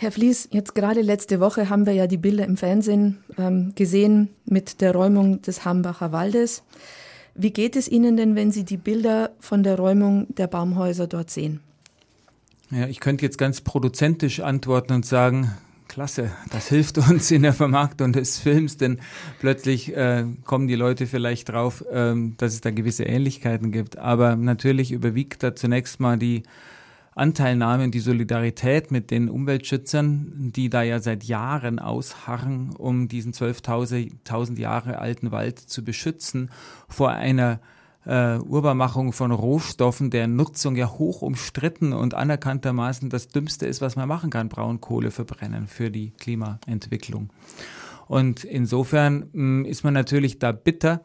Herr 0.00 0.12
Vlies, 0.12 0.48
jetzt 0.50 0.74
gerade 0.74 1.02
letzte 1.02 1.40
Woche 1.40 1.68
haben 1.68 1.84
wir 1.84 1.92
ja 1.92 2.06
die 2.06 2.16
Bilder 2.16 2.46
im 2.46 2.56
Fernsehen 2.56 3.18
ähm, 3.36 3.74
gesehen 3.74 4.30
mit 4.46 4.80
der 4.80 4.94
Räumung 4.94 5.42
des 5.42 5.66
Hambacher 5.66 6.10
Waldes. 6.10 6.62
Wie 7.34 7.50
geht 7.50 7.76
es 7.76 7.86
Ihnen 7.86 8.16
denn, 8.16 8.34
wenn 8.34 8.50
Sie 8.50 8.64
die 8.64 8.78
Bilder 8.78 9.32
von 9.40 9.62
der 9.62 9.76
Räumung 9.76 10.26
der 10.34 10.46
Baumhäuser 10.46 11.06
dort 11.06 11.28
sehen? 11.28 11.60
Ja, 12.70 12.86
ich 12.86 12.98
könnte 12.98 13.26
jetzt 13.26 13.36
ganz 13.36 13.60
produzentisch 13.60 14.40
antworten 14.40 14.94
und 14.94 15.04
sagen, 15.04 15.54
klasse, 15.86 16.30
das 16.50 16.68
hilft 16.68 16.96
uns 16.96 17.30
in 17.30 17.42
der 17.42 17.52
Vermarktung 17.52 18.14
des 18.14 18.38
Films, 18.38 18.78
denn 18.78 19.00
plötzlich 19.38 19.94
äh, 19.94 20.24
kommen 20.46 20.66
die 20.66 20.76
Leute 20.76 21.06
vielleicht 21.06 21.50
drauf, 21.50 21.84
ähm, 21.92 22.36
dass 22.38 22.54
es 22.54 22.62
da 22.62 22.70
gewisse 22.70 23.04
Ähnlichkeiten 23.04 23.70
gibt. 23.70 23.98
Aber 23.98 24.34
natürlich 24.36 24.92
überwiegt 24.92 25.42
da 25.42 25.54
zunächst 25.54 26.00
mal 26.00 26.16
die 26.16 26.44
Anteilnahme 27.14 27.84
und 27.84 27.94
die 27.94 28.00
Solidarität 28.00 28.90
mit 28.90 29.10
den 29.10 29.28
Umweltschützern, 29.28 30.52
die 30.54 30.70
da 30.70 30.82
ja 30.82 31.00
seit 31.00 31.24
Jahren 31.24 31.78
ausharren, 31.78 32.70
um 32.76 33.08
diesen 33.08 33.32
12.000 33.32 34.58
Jahre 34.58 34.98
alten 34.98 35.32
Wald 35.32 35.58
zu 35.58 35.84
beschützen 35.84 36.50
vor 36.88 37.10
einer 37.10 37.60
äh, 38.06 38.38
Urbarmachung 38.38 39.12
von 39.12 39.32
Rohstoffen, 39.32 40.10
deren 40.10 40.36
Nutzung 40.36 40.76
ja 40.76 40.90
hoch 40.90 41.22
umstritten 41.22 41.92
und 41.92 42.14
anerkanntermaßen 42.14 43.10
das 43.10 43.28
Dümmste 43.28 43.66
ist, 43.66 43.80
was 43.80 43.96
man 43.96 44.08
machen 44.08 44.30
kann, 44.30 44.48
Braunkohle 44.48 45.10
verbrennen 45.10 45.66
für 45.66 45.90
die 45.90 46.12
Klimaentwicklung. 46.12 47.30
Und 48.06 48.44
insofern 48.44 49.28
mh, 49.32 49.42
mm, 49.42 49.64
ist 49.66 49.84
man 49.84 49.94
natürlich 49.94 50.38
da 50.38 50.52
bitter, 50.52 51.02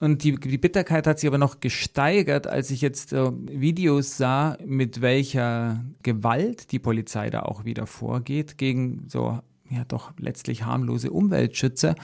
und 0.00 0.22
die, 0.22 0.36
die 0.36 0.58
Bitterkeit 0.58 1.06
hat 1.06 1.18
sich 1.18 1.28
aber 1.28 1.38
noch 1.38 1.60
gesteigert, 1.60 2.46
als 2.46 2.70
ich 2.70 2.80
jetzt 2.80 3.12
äh, 3.12 3.30
Videos 3.32 4.16
sah, 4.16 4.56
mit 4.64 5.00
welcher 5.00 5.84
Gewalt 6.02 6.72
die 6.72 6.78
Polizei 6.78 7.30
da 7.30 7.42
auch 7.42 7.64
wieder 7.64 7.86
vorgeht 7.86 8.58
gegen 8.58 9.04
so 9.08 9.40
ja 9.70 9.84
doch 9.84 10.12
letztlich 10.18 10.64
harmlose 10.64 11.10
Umweltschützer. 11.10 11.94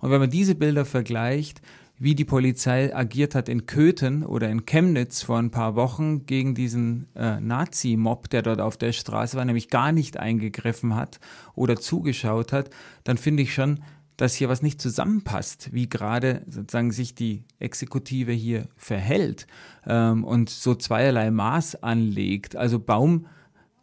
Und 0.00 0.10
wenn 0.10 0.20
man 0.20 0.30
diese 0.30 0.54
Bilder 0.54 0.84
vergleicht, 0.84 1.62
wie 1.98 2.14
die 2.16 2.24
Polizei 2.24 2.94
agiert 2.94 3.36
hat 3.36 3.48
in 3.48 3.66
Köthen 3.66 4.24
oder 4.24 4.48
in 4.48 4.66
Chemnitz 4.66 5.22
vor 5.22 5.38
ein 5.38 5.52
paar 5.52 5.76
Wochen 5.76 6.26
gegen 6.26 6.54
diesen 6.54 7.06
äh, 7.14 7.38
Nazi-Mob, 7.38 8.28
der 8.30 8.42
dort 8.42 8.60
auf 8.60 8.76
der 8.76 8.92
Straße 8.92 9.36
war, 9.36 9.44
nämlich 9.44 9.68
gar 9.68 9.92
nicht 9.92 10.16
eingegriffen 10.16 10.96
hat 10.96 11.20
oder 11.54 11.76
zugeschaut 11.76 12.52
hat, 12.52 12.70
dann 13.04 13.18
finde 13.18 13.44
ich 13.44 13.54
schon, 13.54 13.84
dass 14.22 14.36
hier 14.36 14.48
was 14.48 14.62
nicht 14.62 14.80
zusammenpasst, 14.80 15.70
wie 15.72 15.88
gerade 15.88 16.42
sozusagen 16.48 16.92
sich 16.92 17.16
die 17.16 17.42
Exekutive 17.58 18.30
hier 18.30 18.68
verhält 18.76 19.48
ähm, 19.84 20.22
und 20.22 20.48
so 20.48 20.76
zweierlei 20.76 21.32
Maß 21.32 21.82
anlegt. 21.82 22.54
Also 22.54 22.78
Baum, 22.78 23.26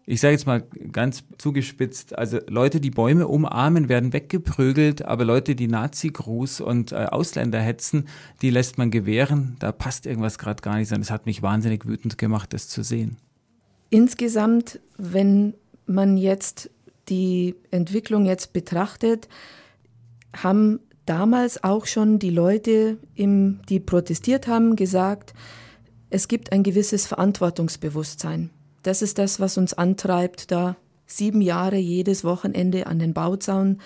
ich 0.05 0.21
sage 0.21 0.31
jetzt 0.31 0.47
mal 0.47 0.61
ganz 0.93 1.25
zugespitzt, 1.37 2.17
also 2.17 2.39
Leute, 2.47 2.79
die 2.79 2.89
Bäume 2.89 3.27
umarmen, 3.27 3.89
werden 3.89 4.13
weggeprügelt, 4.13 5.03
aber 5.03 5.25
Leute, 5.25 5.55
die 5.55 5.67
Nazi-Gruß 5.67 6.61
und 6.61 6.93
äh, 6.93 7.07
Ausländer 7.11 7.59
hetzen, 7.59 8.07
die 8.41 8.49
lässt 8.49 8.77
man 8.77 8.91
gewähren. 8.91 9.57
Da 9.59 9.73
passt 9.73 10.05
irgendwas 10.05 10.37
gerade 10.39 10.61
gar 10.61 10.77
nicht, 10.77 10.87
sondern 10.87 11.01
es 11.01 11.11
hat 11.11 11.25
mich 11.25 11.41
wahnsinnig 11.41 11.85
wütend 11.85 12.17
gemacht, 12.17 12.53
das 12.53 12.69
zu 12.69 12.81
sehen. 12.81 13.17
Insgesamt, 13.89 14.79
wenn 14.97 15.53
man 15.85 16.15
jetzt 16.15 16.69
die 17.09 17.55
Entwicklung 17.71 18.25
jetzt 18.25 18.53
betrachtet, 18.53 19.27
haben 20.35 20.79
damals 21.05 21.63
auch 21.63 21.85
schon 21.85 22.19
die 22.19 22.29
Leute, 22.29 22.97
im, 23.15 23.59
die 23.67 23.79
protestiert 23.79 24.47
haben, 24.47 24.75
gesagt, 24.75 25.33
es 26.09 26.27
gibt 26.27 26.51
ein 26.51 26.63
gewisses 26.63 27.07
Verantwortungsbewusstsein. 27.07 28.49
Das 28.83 29.01
ist 29.01 29.17
das, 29.17 29.39
was 29.39 29.57
uns 29.57 29.73
antreibt, 29.73 30.51
da 30.51 30.75
sieben 31.05 31.41
Jahre 31.41 31.77
jedes 31.77 32.23
Wochenende 32.23 32.87
an 32.87 32.99
den 32.99 33.13
Bauzaun 33.13 33.79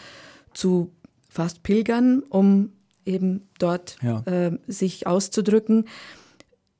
zu 0.54 0.92
fast 1.30 1.64
pilgern, 1.64 2.24
um 2.30 2.74
eben 3.06 3.48
dort 3.58 3.98
ja. 4.02 4.20
äh, 4.26 4.58
sich 4.68 5.08
auszudrücken, 5.08 5.86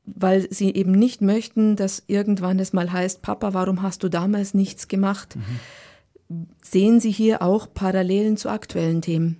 weil 0.06 0.52
sie 0.52 0.74
eben 0.74 0.92
nicht 0.92 1.22
möchten, 1.22 1.76
dass 1.76 2.04
irgendwann 2.08 2.60
es 2.60 2.74
mal 2.74 2.92
heißt, 2.92 3.22
Papa, 3.22 3.54
warum 3.54 3.82
hast 3.82 4.04
du 4.04 4.10
damals 4.10 4.54
nichts 4.54 4.88
gemacht? 4.88 5.36
Mhm. 5.36 6.48
Sehen 6.62 7.00
Sie 7.00 7.12
hier 7.12 7.42
auch 7.42 7.74
Parallelen 7.74 8.38
zu 8.38 8.50
aktuellen 8.50 9.02
Themen? 9.02 9.40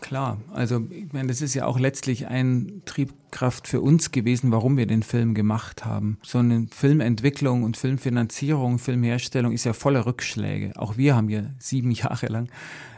Klar, 0.00 0.38
also 0.52 0.86
ich 0.90 1.12
meine, 1.12 1.28
das 1.28 1.42
ist 1.42 1.54
ja 1.54 1.66
auch 1.66 1.78
letztlich 1.78 2.28
ein 2.28 2.82
Triebkraft 2.84 3.66
für 3.66 3.80
uns 3.80 4.12
gewesen, 4.12 4.52
warum 4.52 4.76
wir 4.76 4.86
den 4.86 5.02
Film 5.02 5.34
gemacht 5.34 5.84
haben. 5.84 6.18
So 6.22 6.38
eine 6.38 6.66
Filmentwicklung 6.70 7.62
und 7.62 7.76
Filmfinanzierung, 7.76 8.78
Filmherstellung 8.78 9.52
ist 9.52 9.64
ja 9.64 9.72
voller 9.72 10.06
Rückschläge. 10.06 10.72
Auch 10.76 10.96
wir 10.96 11.16
haben 11.16 11.28
ja 11.28 11.42
sieben 11.58 11.90
Jahre 11.92 12.26
lang 12.26 12.48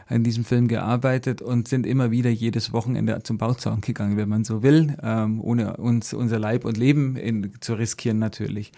an 0.07 0.23
diesem 0.23 0.45
Film 0.45 0.67
gearbeitet 0.67 1.41
und 1.41 1.67
sind 1.67 1.85
immer 1.85 2.11
wieder 2.11 2.29
jedes 2.29 2.73
Wochenende 2.73 3.23
zum 3.23 3.37
Bauzaun 3.37 3.81
gegangen, 3.81 4.17
wenn 4.17 4.29
man 4.29 4.43
so 4.43 4.61
will, 4.61 4.95
ähm, 5.01 5.41
ohne 5.41 5.77
uns 5.77 6.13
unser 6.13 6.37
Leib 6.37 6.65
und 6.65 6.77
Leben 6.77 7.15
in, 7.15 7.51
zu 7.61 7.73
riskieren 7.75 8.19
natürlich. 8.19 8.73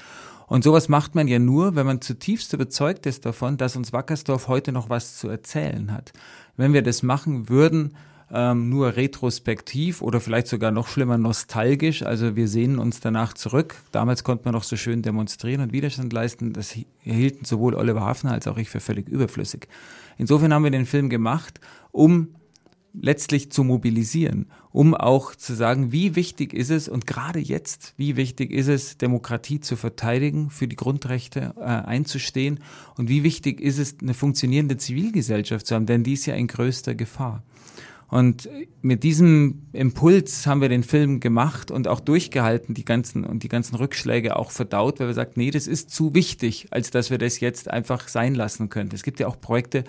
Und 0.47 0.63
sowas 0.63 0.89
macht 0.89 1.15
man 1.15 1.27
ja 1.27 1.39
nur, 1.39 1.75
wenn 1.75 1.85
man 1.85 2.01
zutiefst 2.01 2.53
überzeugt 2.53 3.05
ist 3.05 3.25
davon, 3.25 3.57
dass 3.57 3.75
uns 3.75 3.93
Wackersdorf 3.93 4.47
heute 4.47 4.71
noch 4.71 4.89
was 4.89 5.17
zu 5.17 5.27
erzählen 5.27 5.91
hat. 5.91 6.13
Wenn 6.57 6.73
wir 6.73 6.83
das 6.83 7.01
machen 7.01 7.49
würden, 7.49 7.95
ähm, 8.31 8.69
nur 8.69 8.95
retrospektiv 8.95 10.01
oder 10.01 10.19
vielleicht 10.19 10.47
sogar 10.47 10.71
noch 10.71 10.87
schlimmer 10.87 11.17
nostalgisch. 11.17 12.03
Also 12.03 12.35
wir 12.35 12.47
sehen 12.47 12.79
uns 12.79 12.99
danach 12.99 13.33
zurück. 13.33 13.75
Damals 13.91 14.23
konnte 14.23 14.45
man 14.45 14.53
noch 14.53 14.63
so 14.63 14.75
schön 14.75 15.01
demonstrieren 15.01 15.61
und 15.61 15.73
Widerstand 15.73 16.13
leisten. 16.13 16.53
Das 16.53 16.75
hielten 16.99 17.45
sowohl 17.45 17.75
Oliver 17.75 18.01
Hafner 18.01 18.31
als 18.31 18.47
auch 18.47 18.57
ich 18.57 18.69
für 18.69 18.79
völlig 18.79 19.07
überflüssig. 19.07 19.67
Insofern 20.17 20.53
haben 20.53 20.63
wir 20.63 20.71
den 20.71 20.85
Film 20.85 21.09
gemacht, 21.09 21.59
um 21.91 22.29
letztlich 22.93 23.51
zu 23.51 23.63
mobilisieren, 23.63 24.45
um 24.71 24.93
auch 24.93 25.35
zu 25.35 25.55
sagen, 25.55 25.91
wie 25.91 26.15
wichtig 26.15 26.53
ist 26.53 26.69
es 26.69 26.87
und 26.87 27.07
gerade 27.07 27.39
jetzt, 27.39 27.93
wie 27.97 28.15
wichtig 28.15 28.51
ist 28.51 28.67
es, 28.67 28.97
Demokratie 28.97 29.59
zu 29.59 29.75
verteidigen, 29.75 30.49
für 30.49 30.67
die 30.67 30.75
Grundrechte 30.75 31.55
äh, 31.57 31.63
einzustehen 31.63 32.59
und 32.95 33.09
wie 33.09 33.23
wichtig 33.23 33.59
ist 33.59 33.79
es, 33.79 33.97
eine 33.99 34.13
funktionierende 34.13 34.77
Zivilgesellschaft 34.77 35.65
zu 35.65 35.75
haben, 35.75 35.87
denn 35.87 36.03
die 36.03 36.13
ist 36.13 36.27
ja 36.27 36.35
in 36.35 36.47
größter 36.47 36.93
Gefahr. 36.93 37.43
Und 38.13 38.47
mit 38.83 39.01
diesem 39.01 39.63
Impuls 39.73 40.45
haben 40.45 40.61
wir 40.61 40.69
den 40.69 40.83
Film 40.83 41.19
gemacht 41.19 41.71
und 41.71 41.87
auch 41.87 41.99
durchgehalten, 41.99 42.75
die 42.75 42.85
ganzen 42.85 43.25
und 43.25 43.41
die 43.41 43.47
ganzen 43.47 43.75
Rückschläge 43.75 44.35
auch 44.35 44.51
verdaut, 44.51 44.99
weil 44.99 45.07
wir 45.07 45.15
sagt, 45.15 45.35
nee, 45.35 45.49
das 45.49 45.65
ist 45.65 45.89
zu 45.89 46.13
wichtig, 46.13 46.67
als 46.69 46.91
dass 46.91 47.09
wir 47.09 47.17
das 47.17 47.39
jetzt 47.39 47.71
einfach 47.71 48.07
sein 48.07 48.35
lassen 48.35 48.69
könnten. 48.69 48.93
Es 48.93 49.01
gibt 49.01 49.19
ja 49.19 49.25
auch 49.25 49.41
Projekte, 49.41 49.83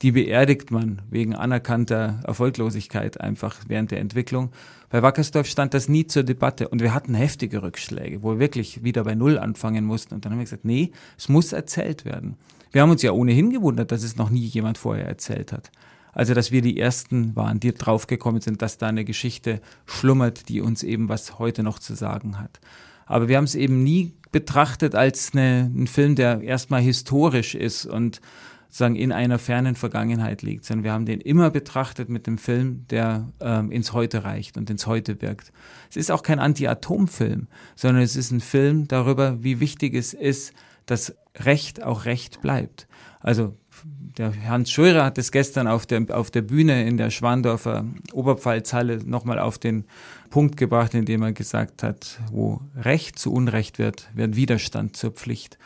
die 0.00 0.12
beerdigt 0.12 0.70
man 0.70 1.02
wegen 1.10 1.34
anerkannter 1.34 2.20
Erfolglosigkeit 2.24 3.20
einfach 3.20 3.56
während 3.66 3.90
der 3.90 3.98
Entwicklung. 3.98 4.52
Bei 4.88 5.02
Wackersdorf 5.02 5.48
stand 5.48 5.74
das 5.74 5.88
nie 5.88 6.06
zur 6.06 6.22
Debatte 6.22 6.68
und 6.68 6.80
wir 6.80 6.94
hatten 6.94 7.14
heftige 7.14 7.64
Rückschläge, 7.64 8.22
wo 8.22 8.34
wir 8.34 8.38
wirklich 8.38 8.84
wieder 8.84 9.02
bei 9.02 9.16
Null 9.16 9.40
anfangen 9.40 9.84
mussten. 9.84 10.14
Und 10.14 10.24
dann 10.24 10.30
haben 10.30 10.38
wir 10.38 10.44
gesagt, 10.44 10.64
nee, 10.64 10.92
es 11.18 11.28
muss 11.28 11.52
erzählt 11.52 12.04
werden. 12.04 12.36
Wir 12.70 12.82
haben 12.82 12.90
uns 12.90 13.02
ja 13.02 13.10
ohnehin 13.10 13.50
gewundert, 13.50 13.90
dass 13.90 14.04
es 14.04 14.14
noch 14.14 14.30
nie 14.30 14.46
jemand 14.46 14.78
vorher 14.78 15.08
erzählt 15.08 15.50
hat. 15.50 15.72
Also, 16.16 16.32
dass 16.32 16.50
wir 16.50 16.62
die 16.62 16.80
Ersten 16.80 17.36
waren, 17.36 17.60
die 17.60 17.74
draufgekommen 17.74 18.40
sind, 18.40 18.62
dass 18.62 18.78
da 18.78 18.86
eine 18.86 19.04
Geschichte 19.04 19.60
schlummert, 19.84 20.48
die 20.48 20.62
uns 20.62 20.82
eben 20.82 21.10
was 21.10 21.38
heute 21.38 21.62
noch 21.62 21.78
zu 21.78 21.94
sagen 21.94 22.38
hat. 22.38 22.58
Aber 23.04 23.28
wir 23.28 23.36
haben 23.36 23.44
es 23.44 23.54
eben 23.54 23.82
nie 23.82 24.14
betrachtet 24.32 24.94
als 24.94 25.32
eine, 25.34 25.70
ein 25.74 25.86
Film, 25.86 26.14
der 26.14 26.40
erstmal 26.40 26.80
historisch 26.80 27.54
ist 27.54 27.84
und 27.84 28.22
sozusagen 28.70 28.96
in 28.96 29.12
einer 29.12 29.38
fernen 29.38 29.76
Vergangenheit 29.76 30.40
liegt, 30.40 30.64
sondern 30.64 30.84
wir 30.84 30.92
haben 30.92 31.04
den 31.04 31.20
immer 31.20 31.50
betrachtet 31.50 32.08
mit 32.08 32.26
dem 32.26 32.38
Film, 32.38 32.86
der 32.88 33.28
ähm, 33.40 33.70
ins 33.70 33.92
Heute 33.92 34.24
reicht 34.24 34.56
und 34.56 34.70
ins 34.70 34.86
Heute 34.86 35.20
wirkt. 35.20 35.52
Es 35.90 35.96
ist 35.96 36.10
auch 36.10 36.22
kein 36.22 36.38
Anti-Atom-Film, 36.38 37.46
sondern 37.74 38.02
es 38.02 38.16
ist 38.16 38.30
ein 38.30 38.40
Film 38.40 38.88
darüber, 38.88 39.42
wie 39.44 39.60
wichtig 39.60 39.94
es 39.94 40.14
ist, 40.14 40.54
dass 40.86 41.14
Recht 41.36 41.82
auch 41.82 42.06
Recht 42.06 42.40
bleibt. 42.40 42.88
Also 43.20 43.54
der 43.84 44.32
Hans 44.48 44.70
Scheurer 44.70 45.04
hat 45.04 45.18
es 45.18 45.30
gestern 45.30 45.66
auf 45.66 45.86
der, 45.86 46.04
auf 46.10 46.30
der 46.30 46.42
Bühne 46.42 46.86
in 46.86 46.96
der 46.96 47.10
Schwandorfer 47.10 47.84
Oberpfalzhalle 48.12 48.98
nochmal 49.04 49.38
auf 49.38 49.58
den 49.58 49.84
Punkt 50.30 50.56
gebracht, 50.56 50.94
indem 50.94 51.22
er 51.22 51.32
gesagt 51.32 51.82
hat, 51.82 52.18
wo 52.30 52.60
Recht 52.76 53.18
zu 53.18 53.32
Unrecht 53.32 53.78
wird, 53.78 54.08
wird 54.14 54.36
Widerstand 54.36 54.96
zur 54.96 55.10
Pflicht. 55.10 55.58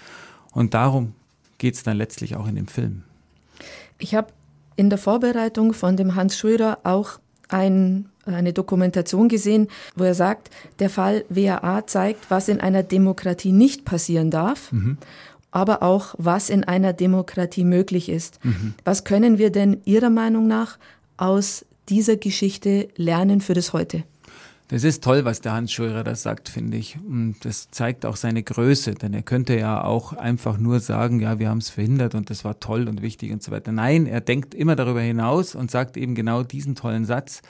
Und 0.53 0.75
darum 0.75 1.15
geht 1.59 1.75
es 1.75 1.83
dann 1.83 1.97
letztlich 1.97 2.37
auch 2.37 2.47
in 2.47 2.57
dem 2.57 2.67
Film. 2.67 3.05
Ich 3.99 4.15
habe 4.15 4.33
in 4.77 4.91
der 4.91 4.99
Vorbereitung 4.99 5.73
von 5.73 5.97
dem 5.97 6.15
Hans 6.15 6.37
Schürer 6.37 6.79
auch 6.85 7.21
ein, 7.49 8.09
eine 8.25 8.53
Dokumentation 8.53 9.29
gesehen, 9.29 9.69
wo 9.95 10.05
er 10.05 10.15
sagt, 10.15 10.51
der 10.79 10.91
Fall 10.91 11.25
WAA 11.29 11.87
zeigt, 11.87 12.31
was 12.31 12.49
in 12.49 12.61
einer 12.61 12.83
Demokratie 12.83 13.53
nicht 13.53 13.85
passieren 13.85 14.31
darf. 14.31 14.73
Mhm 14.73 14.99
aber 15.51 15.83
auch, 15.83 16.15
was 16.19 16.51
in 16.51 16.65
einer 16.65 16.93
Demokratie 16.93 17.65
möglich 17.65 18.09
ist. 18.09 18.45
Mhm. 18.45 18.75
Was 18.85 19.05
können 19.05 19.39
wir 19.39 19.51
denn 19.51 19.81
Ihrer 19.85 20.11
Meinung 20.11 20.47
nach 20.47 20.79
aus 21.17 21.65
dieser 21.89 22.17
Geschichte 22.17 22.89
lernen 22.97 23.41
für 23.41 23.55
das 23.55 23.73
Heute? 23.73 24.05
Das 24.69 24.85
ist 24.85 25.03
toll, 25.03 25.25
was 25.25 25.41
der 25.41 25.53
Hans 25.55 25.73
Scheurer 25.73 26.05
das 26.05 26.23
sagt, 26.23 26.49
finde 26.49 26.77
ich. 26.77 26.97
Und 26.97 27.45
das 27.45 27.73
zeigt 27.73 28.07
auch 28.07 28.15
seine 28.15 28.45
Größe, 28.45 28.95
denn 28.95 29.13
er 29.13 29.23
könnte 29.23 29.59
ja 29.59 29.83
auch 29.83 30.13
einfach 30.13 30.59
nur 30.59 30.79
sagen, 30.79 31.19
ja, 31.19 31.41
wir 31.41 31.49
haben 31.49 31.59
es 31.59 31.71
verhindert 31.71 32.15
und 32.15 32.31
das 32.31 32.45
war 32.45 32.61
toll 32.61 32.87
und 32.87 33.03
wichtig 33.03 33.33
und 33.33 33.43
so 33.43 33.51
weiter. 33.51 33.73
Nein, 33.73 34.07
er 34.07 34.21
denkt 34.21 34.55
immer 34.55 34.77
darüber 34.77 35.01
hinaus 35.01 35.57
und 35.57 35.73
sagt 35.73 35.97
eben 35.97 36.15
genau 36.15 36.45
diesen 36.45 36.77
tollen 36.77 37.05
Satz. 37.05 37.43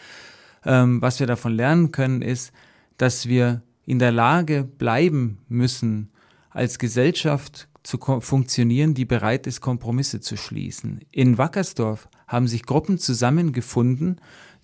Ähm, 0.65 1.03
was 1.03 1.21
wir 1.21 1.27
davon 1.27 1.53
lernen 1.53 1.93
können, 1.93 2.23
ist, 2.23 2.53
dass 2.97 3.29
wir 3.29 3.61
in 3.85 3.99
der 3.99 4.13
Lage 4.13 4.65
bleiben 4.65 5.41
müssen, 5.47 6.09
als 6.49 6.79
Gesellschaft 6.79 7.69
zu 7.83 7.99
funktionieren, 7.99 8.95
die 8.95 9.05
bereit 9.05 9.47
ist, 9.47 9.61
Kompromisse 9.61 10.21
zu 10.21 10.37
schließen. 10.37 11.01
In 11.11 11.39
Wackersdorf 11.39 12.09
haben 12.27 12.47
sich 12.47 12.65
Gruppen 12.65 12.99
zusammengefunden, 12.99 14.21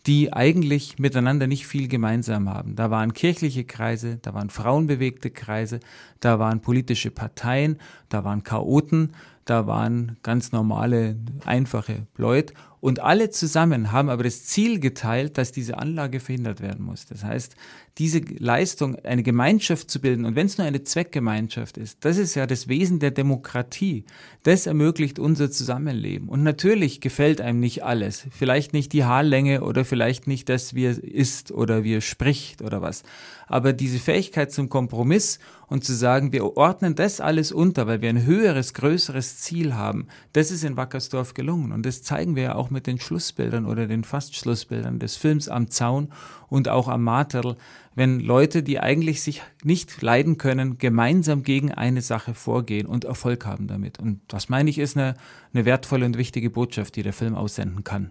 die 0.07 0.33
eigentlich 0.33 0.99
miteinander 0.99 1.49
nicht 1.49 1.67
viel 1.67 1.89
gemeinsam 1.89 2.49
haben. 2.49 2.77
Da 2.77 2.91
waren 2.91 3.13
kirchliche 3.13 3.65
Kreise, 3.65 4.19
da 4.23 4.35
waren 4.35 4.51
frauenbewegte 4.51 5.31
Kreise, 5.31 5.81
da 6.21 6.39
waren 6.39 6.61
politische 6.61 7.11
Parteien, 7.11 7.79
da 8.09 8.23
waren 8.23 8.45
Chaoten, 8.45 9.15
da 9.45 9.67
waren 9.67 10.17
ganz 10.23 10.53
normale, 10.53 11.17
einfache 11.45 12.07
Leute 12.17 12.55
und 12.81 13.01
alle 13.01 13.31
zusammen 13.31 13.91
haben 13.91 14.09
aber 14.09 14.23
das 14.23 14.45
Ziel 14.45 14.79
geteilt, 14.79 15.39
dass 15.39 15.51
diese 15.51 15.79
Anlage 15.79 16.21
verhindert 16.21 16.61
werden 16.61 16.85
muss. 16.85 17.07
Das 17.07 17.25
heißt, 17.25 17.57
diese 17.99 18.21
Leistung, 18.21 18.97
eine 18.97 19.23
Gemeinschaft 19.23 19.91
zu 19.91 20.01
bilden, 20.01 20.27
und 20.27 20.37
wenn 20.37 20.47
es 20.47 20.59
nur 20.59 20.67
eine 20.67 20.83
Zweckgemeinschaft 20.83 21.79
ist, 21.79 22.05
das 22.05 22.19
ist 22.19 22.35
ja 22.35 22.47
das 22.47 22.69
Wesen 22.69 22.99
der 22.99 23.11
Demokratie. 23.11 24.05
Das 24.43 24.67
ermöglicht 24.67 25.19
unser 25.19 25.51
Zusammenleben. 25.51 26.29
Und 26.29 26.43
natürlich 26.43 27.01
gefällt 27.01 27.41
einem 27.41 27.59
nicht 27.59 27.85
alles. 27.85 28.27
Vielleicht 28.31 28.75
nicht 28.75 28.93
die 28.93 29.05
Haarlänge 29.05 29.63
oder 29.63 29.85
vielleicht 29.85 30.27
nicht 30.27 30.49
das, 30.49 30.75
wie 30.75 30.85
er 30.85 31.03
ist 31.03 31.51
oder 31.51 31.85
wie 31.85 31.95
er 31.95 32.01
spricht 32.03 32.61
oder 32.61 32.83
was. 32.83 33.03
Aber 33.49 33.73
diese 33.73 33.99
Fähigkeit 33.99 34.53
zum 34.53 34.69
Kompromiss 34.69 35.39
und 35.69 35.85
zu 35.85 35.95
sagen, 35.95 36.33
wir 36.33 36.57
ordnen 36.57 36.95
das 36.95 37.21
alles 37.21 37.51
unter, 37.51 37.87
weil 37.87 38.03
wir 38.03 38.09
ein 38.09 38.25
höheres, 38.25 38.75
größeres 38.75 39.39
Ziel 39.39 39.75
haben, 39.75 40.07
das 40.33 40.51
ist 40.51 40.65
in 40.65 40.77
Wackersdorf 40.77 41.35
gelungen. 41.35 41.73
Und 41.73 41.87
das 41.87 42.03
zeigen 42.03 42.37
wir 42.37 42.43
ja 42.43 42.55
auch 42.55 42.71
mit 42.71 42.87
den 42.87 43.01
Schlussbildern 43.01 43.67
oder 43.67 43.87
den 43.87 44.05
Fast-Schlussbildern 44.05 44.99
des 44.99 45.17
Films 45.17 45.49
am 45.49 45.71
Zaun 45.71 46.13
und 46.49 46.69
auch 46.69 46.89
am 46.89 47.03
Marterl, 47.03 47.57
wenn 47.97 48.21
Leute, 48.21 48.63
die 48.63 48.79
eigentlich 48.79 49.23
sich 49.23 49.43
nicht 49.65 50.01
leiden 50.03 50.37
können, 50.37 50.79
gemeinsam 50.79 51.43
gegen 51.43 51.73
eine 51.73 52.03
Sache 52.03 52.35
vorgehen 52.35 52.87
und 52.87 53.05
Erfolg 53.05 53.47
haben 53.47 53.67
damit. 53.67 53.99
Und 53.99 54.21
das 54.29 54.49
meine 54.49 54.71
ich 54.71 54.79
ist 54.79 54.97
eine, 54.97 55.15
eine 55.53 55.65
wertvolle 55.65 56.05
und 56.05 56.19
wichtige 56.19 56.51
Botschaft, 56.51 56.95
die 56.95 57.03
der 57.03 57.15
Film 57.15 57.35
aussenden 57.35 57.83
kann. 57.83 58.11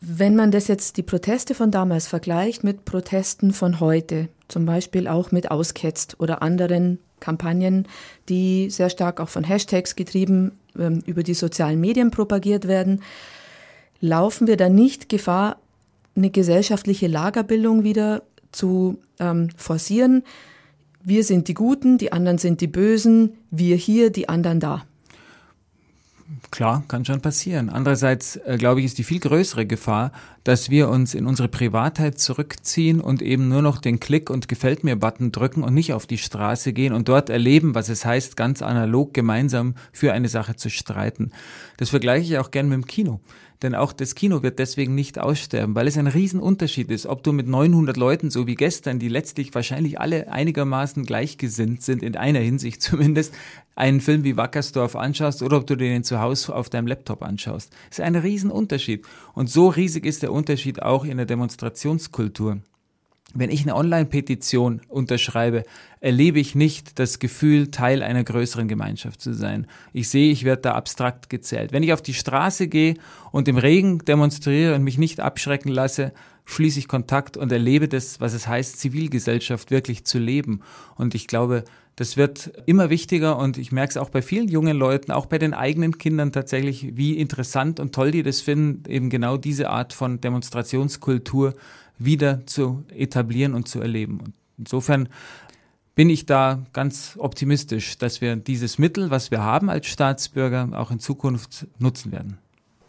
Wenn 0.00 0.34
man 0.34 0.50
das 0.50 0.66
jetzt 0.66 0.96
die 0.96 1.02
Proteste 1.02 1.54
von 1.54 1.70
damals 1.70 2.06
vergleicht 2.06 2.64
mit 2.64 2.86
Protesten 2.86 3.52
von 3.52 3.78
heute, 3.78 4.30
zum 4.48 4.64
Beispiel 4.64 5.06
auch 5.06 5.30
mit 5.30 5.50
Ausketzt 5.50 6.18
oder 6.18 6.40
anderen 6.40 6.98
Kampagnen, 7.20 7.86
die 8.30 8.70
sehr 8.70 8.88
stark 8.88 9.20
auch 9.20 9.28
von 9.28 9.44
Hashtags 9.44 9.96
getrieben 9.96 10.52
ähm, 10.78 11.02
über 11.04 11.22
die 11.22 11.34
sozialen 11.34 11.78
Medien 11.78 12.10
propagiert 12.10 12.66
werden, 12.66 13.02
laufen 14.00 14.46
wir 14.46 14.56
da 14.56 14.70
nicht 14.70 15.10
Gefahr, 15.10 15.58
eine 16.16 16.30
gesellschaftliche 16.30 17.06
Lagerbildung 17.06 17.84
wieder 17.84 18.22
zu 18.52 18.98
ähm, 19.18 19.48
forcieren? 19.56 20.22
Wir 21.02 21.24
sind 21.24 21.48
die 21.48 21.54
Guten, 21.54 21.98
die 21.98 22.12
anderen 22.12 22.38
sind 22.38 22.60
die 22.60 22.66
Bösen, 22.66 23.32
wir 23.50 23.76
hier, 23.76 24.10
die 24.10 24.28
anderen 24.28 24.60
da. 24.60 24.84
Klar, 26.50 26.84
kann 26.88 27.04
schon 27.04 27.20
passieren. 27.20 27.70
Andererseits, 27.70 28.36
äh, 28.36 28.56
glaube 28.58 28.80
ich, 28.80 28.86
ist 28.86 28.98
die 28.98 29.04
viel 29.04 29.20
größere 29.20 29.66
Gefahr, 29.66 30.12
dass 30.44 30.68
wir 30.68 30.88
uns 30.88 31.14
in 31.14 31.26
unsere 31.26 31.48
Privatheit 31.48 32.18
zurückziehen 32.18 33.00
und 33.00 33.22
eben 33.22 33.48
nur 33.48 33.62
noch 33.62 33.78
den 33.78 34.00
Klick- 34.00 34.30
und 34.30 34.48
Gefällt 34.48 34.84
mir-Button 34.84 35.32
drücken 35.32 35.62
und 35.62 35.74
nicht 35.74 35.92
auf 35.92 36.06
die 36.06 36.18
Straße 36.18 36.72
gehen 36.72 36.92
und 36.92 37.08
dort 37.08 37.30
erleben, 37.30 37.74
was 37.74 37.88
es 37.88 38.04
heißt, 38.04 38.36
ganz 38.36 38.62
analog 38.62 39.14
gemeinsam 39.14 39.74
für 39.92 40.12
eine 40.12 40.28
Sache 40.28 40.56
zu 40.56 40.70
streiten. 40.70 41.30
Das 41.76 41.90
vergleiche 41.90 42.32
ich 42.32 42.38
auch 42.38 42.50
gern 42.50 42.68
mit 42.68 42.76
dem 42.76 42.86
Kino. 42.86 43.20
Denn 43.62 43.74
auch 43.74 43.92
das 43.92 44.14
Kino 44.14 44.42
wird 44.42 44.58
deswegen 44.58 44.94
nicht 44.94 45.18
aussterben, 45.18 45.74
weil 45.74 45.86
es 45.86 45.98
ein 45.98 46.06
Riesenunterschied 46.06 46.90
ist, 46.90 47.06
ob 47.06 47.22
du 47.22 47.32
mit 47.32 47.46
900 47.46 47.96
Leuten, 47.96 48.30
so 48.30 48.46
wie 48.46 48.54
gestern, 48.54 48.98
die 48.98 49.08
letztlich 49.08 49.54
wahrscheinlich 49.54 50.00
alle 50.00 50.32
einigermaßen 50.32 51.04
gleichgesinnt 51.04 51.82
sind, 51.82 52.02
in 52.02 52.16
einer 52.16 52.40
Hinsicht 52.40 52.80
zumindest, 52.82 53.34
einen 53.76 54.00
Film 54.00 54.24
wie 54.24 54.36
Wackersdorf 54.36 54.96
anschaust 54.96 55.42
oder 55.42 55.58
ob 55.58 55.66
du 55.66 55.76
den 55.76 56.04
zu 56.04 56.20
Hause 56.20 56.54
auf 56.54 56.70
deinem 56.70 56.86
Laptop 56.86 57.22
anschaust. 57.22 57.72
Das 57.88 57.98
ist 57.98 58.04
ein 58.04 58.16
Riesenunterschied. 58.16 59.04
Und 59.34 59.50
so 59.50 59.68
riesig 59.68 60.06
ist 60.06 60.22
der 60.22 60.32
Unterschied 60.32 60.82
auch 60.82 61.04
in 61.04 61.18
der 61.18 61.26
Demonstrationskultur. 61.26 62.60
Wenn 63.34 63.50
ich 63.50 63.62
eine 63.62 63.76
Online-Petition 63.76 64.80
unterschreibe, 64.88 65.64
erlebe 66.00 66.40
ich 66.40 66.54
nicht 66.54 66.98
das 66.98 67.20
Gefühl, 67.20 67.70
Teil 67.70 68.02
einer 68.02 68.24
größeren 68.24 68.66
Gemeinschaft 68.66 69.20
zu 69.20 69.34
sein. 69.34 69.66
Ich 69.92 70.08
sehe, 70.08 70.32
ich 70.32 70.44
werde 70.44 70.62
da 70.62 70.74
abstrakt 70.74 71.30
gezählt. 71.30 71.72
Wenn 71.72 71.82
ich 71.82 71.92
auf 71.92 72.02
die 72.02 72.14
Straße 72.14 72.66
gehe 72.66 72.94
und 73.30 73.46
im 73.46 73.58
Regen 73.58 74.00
demonstriere 74.00 74.74
und 74.74 74.82
mich 74.82 74.98
nicht 74.98 75.20
abschrecken 75.20 75.70
lasse, 75.70 76.12
schließe 76.50 76.78
ich 76.78 76.88
Kontakt 76.88 77.36
und 77.36 77.52
erlebe 77.52 77.88
das, 77.88 78.20
was 78.20 78.34
es 78.34 78.46
heißt, 78.46 78.78
Zivilgesellschaft 78.78 79.70
wirklich 79.70 80.04
zu 80.04 80.18
leben. 80.18 80.60
Und 80.96 81.14
ich 81.14 81.26
glaube, 81.26 81.64
das 81.96 82.16
wird 82.16 82.52
immer 82.66 82.90
wichtiger 82.90 83.38
und 83.38 83.58
ich 83.58 83.72
merke 83.72 83.90
es 83.90 83.96
auch 83.96 84.10
bei 84.10 84.22
vielen 84.22 84.48
jungen 84.48 84.76
Leuten, 84.76 85.12
auch 85.12 85.26
bei 85.26 85.38
den 85.38 85.54
eigenen 85.54 85.98
Kindern 85.98 86.32
tatsächlich, 86.32 86.96
wie 86.96 87.18
interessant 87.18 87.78
und 87.78 87.94
toll 87.94 88.10
die 88.10 88.22
das 88.22 88.40
finden, 88.40 88.90
eben 88.90 89.10
genau 89.10 89.36
diese 89.36 89.70
Art 89.70 89.92
von 89.92 90.20
Demonstrationskultur 90.20 91.54
wieder 91.98 92.46
zu 92.46 92.84
etablieren 92.88 93.54
und 93.54 93.68
zu 93.68 93.80
erleben. 93.80 94.20
Und 94.20 94.32
insofern 94.58 95.08
bin 95.94 96.08
ich 96.08 96.24
da 96.24 96.64
ganz 96.72 97.16
optimistisch, 97.18 97.98
dass 97.98 98.20
wir 98.20 98.36
dieses 98.36 98.78
Mittel, 98.78 99.10
was 99.10 99.30
wir 99.30 99.42
haben 99.42 99.68
als 99.68 99.86
Staatsbürger, 99.86 100.70
auch 100.72 100.90
in 100.90 100.98
Zukunft 100.98 101.66
nutzen 101.78 102.12
werden. 102.12 102.38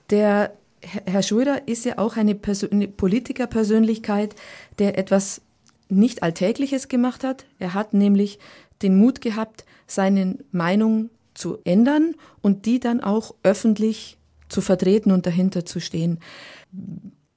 Der 0.10 0.54
Herr 0.82 1.22
Schröder 1.24 1.68
ist 1.68 1.86
ja 1.86 1.98
auch 1.98 2.18
eine, 2.18 2.38
eine 2.72 2.88
Politikerpersönlichkeit, 2.88 4.36
der 4.80 4.98
etwas 4.98 5.42
nicht 5.90 6.24
Alltägliches 6.24 6.88
gemacht 6.88 7.24
hat. 7.24 7.46
Er 7.60 7.74
hat 7.74 7.94
nämlich 7.94 8.40
den 8.82 8.98
Mut 8.98 9.22
gehabt, 9.22 9.66
seine 9.86 10.38
Meinung 10.52 11.10
zu 11.34 11.60
ändern 11.64 12.16
und 12.42 12.66
die 12.66 12.80
dann 12.80 13.02
auch 13.02 13.36
öffentlich 13.44 14.18
zu 14.50 14.62
vertreten 14.62 15.12
und 15.12 15.26
dahinter 15.26 15.66
zu 15.66 15.80
stehen. 15.80 16.20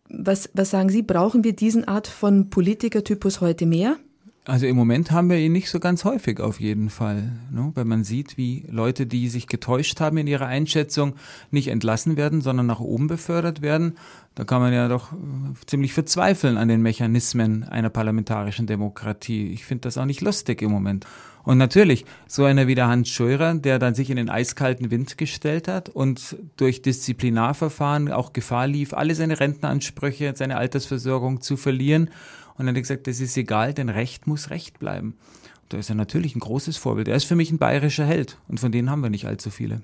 Was, 0.08 0.50
was 0.52 0.70
sagen 0.70 0.88
Sie, 0.88 1.02
brauchen 1.02 1.44
wir 1.44 1.54
diesen 1.54 1.86
Art 1.86 2.06
von 2.06 2.50
Politikertypus 2.50 3.40
heute 3.40 3.66
mehr? 3.66 3.96
Also 4.46 4.66
im 4.66 4.76
Moment 4.76 5.10
haben 5.10 5.30
wir 5.30 5.38
ihn 5.38 5.52
nicht 5.52 5.70
so 5.70 5.80
ganz 5.80 6.04
häufig 6.04 6.38
auf 6.38 6.60
jeden 6.60 6.90
Fall, 6.90 7.32
ne? 7.50 7.72
weil 7.74 7.86
man 7.86 8.04
sieht, 8.04 8.36
wie 8.36 8.66
Leute, 8.70 9.06
die 9.06 9.30
sich 9.30 9.46
getäuscht 9.46 10.00
haben 10.00 10.18
in 10.18 10.26
ihrer 10.26 10.46
Einschätzung, 10.46 11.14
nicht 11.50 11.68
entlassen 11.68 12.18
werden, 12.18 12.42
sondern 12.42 12.66
nach 12.66 12.80
oben 12.80 13.06
befördert 13.06 13.62
werden. 13.62 13.96
Da 14.34 14.44
kann 14.44 14.60
man 14.60 14.74
ja 14.74 14.88
doch 14.88 15.12
äh, 15.12 15.16
ziemlich 15.64 15.94
verzweifeln 15.94 16.58
an 16.58 16.68
den 16.68 16.82
Mechanismen 16.82 17.64
einer 17.64 17.88
parlamentarischen 17.88 18.66
Demokratie. 18.66 19.46
Ich 19.46 19.64
finde 19.64 19.82
das 19.82 19.96
auch 19.96 20.04
nicht 20.04 20.20
lustig 20.20 20.60
im 20.60 20.70
Moment. 20.70 21.06
Und 21.44 21.56
natürlich, 21.56 22.04
so 22.26 22.44
einer 22.44 22.66
wie 22.66 22.74
der 22.74 22.88
Hans 22.88 23.08
Scheurer, 23.08 23.54
der 23.54 23.78
dann 23.78 23.94
sich 23.94 24.10
in 24.10 24.16
den 24.16 24.28
eiskalten 24.28 24.90
Wind 24.90 25.16
gestellt 25.16 25.68
hat 25.68 25.88
und 25.88 26.36
durch 26.56 26.82
Disziplinarverfahren 26.82 28.10
auch 28.10 28.34
Gefahr 28.34 28.66
lief, 28.66 28.92
alle 28.92 29.14
seine 29.14 29.40
Rentenansprüche, 29.40 30.34
seine 30.36 30.58
Altersversorgung 30.58 31.40
zu 31.40 31.56
verlieren. 31.56 32.10
Und 32.56 32.66
dann 32.66 32.68
hat 32.68 32.76
er 32.76 32.82
gesagt, 32.82 33.06
das 33.06 33.20
ist 33.20 33.36
egal, 33.36 33.74
denn 33.74 33.88
Recht 33.88 34.26
muss 34.26 34.50
Recht 34.50 34.78
bleiben. 34.78 35.16
Und 35.62 35.72
da 35.72 35.78
ist 35.78 35.88
er 35.88 35.96
natürlich 35.96 36.36
ein 36.36 36.40
großes 36.40 36.76
Vorbild. 36.76 37.08
Er 37.08 37.16
ist 37.16 37.24
für 37.24 37.36
mich 37.36 37.50
ein 37.50 37.58
bayerischer 37.58 38.06
Held 38.06 38.38
und 38.48 38.60
von 38.60 38.72
denen 38.72 38.90
haben 38.90 39.02
wir 39.02 39.10
nicht 39.10 39.26
allzu 39.26 39.50
viele. 39.50 39.82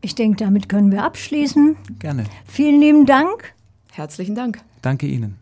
Ich 0.00 0.14
denke, 0.14 0.36
damit 0.36 0.68
können 0.68 0.92
wir 0.92 1.02
abschließen. 1.04 1.76
Gerne. 1.98 2.24
Vielen 2.46 2.80
lieben 2.80 3.06
Dank. 3.06 3.54
Herzlichen 3.92 4.34
Dank. 4.34 4.60
Danke 4.82 5.06
Ihnen. 5.06 5.38